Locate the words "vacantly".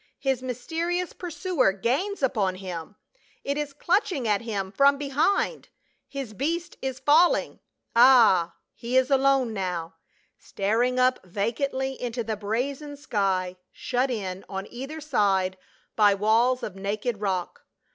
11.23-12.01